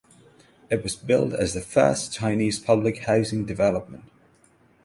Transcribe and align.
It 0.71 0.81
was 0.81 0.95
billed 0.95 1.35
as 1.35 1.53
the 1.53 1.61
first 1.61 2.11
Chinese 2.11 2.57
public 2.57 3.03
housing 3.03 3.45
development. 3.45 4.05